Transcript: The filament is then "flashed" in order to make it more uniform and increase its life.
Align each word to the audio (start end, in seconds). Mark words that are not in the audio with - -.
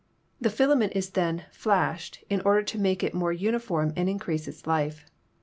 The 0.39 0.49
filament 0.49 0.93
is 0.95 1.11
then 1.11 1.45
"flashed" 1.51 2.23
in 2.27 2.41
order 2.41 2.63
to 2.63 2.79
make 2.79 3.03
it 3.03 3.13
more 3.13 3.31
uniform 3.31 3.93
and 3.95 4.09
increase 4.09 4.47
its 4.47 4.65
life. 4.65 5.05